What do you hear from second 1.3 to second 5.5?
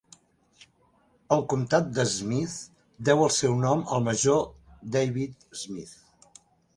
El comtat d'Smith deu el seu nom al major David